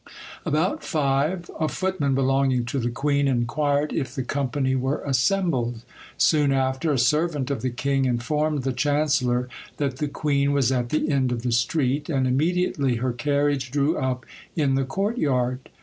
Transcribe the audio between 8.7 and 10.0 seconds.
chancellor that